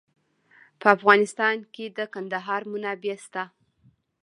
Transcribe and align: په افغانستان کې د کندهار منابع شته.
په 0.79 0.87
افغانستان 0.95 1.57
کې 1.73 1.85
د 1.97 1.99
کندهار 2.13 2.61
منابع 2.71 3.15
شته. 3.25 3.43